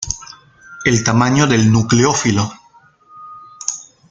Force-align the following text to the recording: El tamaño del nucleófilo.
El 0.83 1.03
tamaño 1.03 1.45
del 1.45 1.71
nucleófilo. 1.71 2.51